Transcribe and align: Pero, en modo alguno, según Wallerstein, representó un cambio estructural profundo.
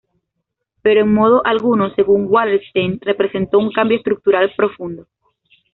Pero, 0.83 1.01
en 1.01 1.13
modo 1.13 1.45
alguno, 1.45 1.93
según 1.93 2.25
Wallerstein, 2.27 2.97
representó 3.01 3.59
un 3.59 3.71
cambio 3.71 3.97
estructural 3.97 4.51
profundo. 4.57 5.05